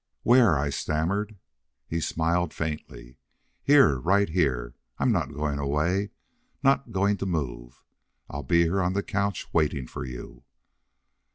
"Where?" 0.23 0.57
I 0.57 0.71
stammered. 0.71 1.37
He 1.87 2.01
smiled 2.01 2.55
faintly. 2.55 3.17
"Here. 3.61 3.99
Right 3.99 4.27
here. 4.29 4.73
I'm 4.97 5.11
not 5.11 5.31
going 5.31 5.59
away! 5.59 6.09
Not 6.63 6.91
going 6.91 7.17
to 7.17 7.27
move. 7.27 7.83
I'll 8.27 8.41
be 8.41 8.63
here 8.63 8.81
on 8.81 8.93
the 8.93 9.03
couch 9.03 9.53
waiting 9.53 9.85
for 9.85 10.03
you." 10.03 10.43